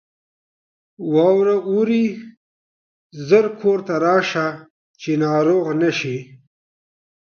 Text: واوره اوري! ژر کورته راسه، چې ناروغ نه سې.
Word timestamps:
واوره 1.13 1.55
اوري! 1.69 2.05
ژر 3.27 3.45
کورته 3.59 3.95
راسه، 4.05 4.47
چې 5.01 5.11
ناروغ 5.23 5.65
نه 5.81 5.89
سې. 5.99 6.17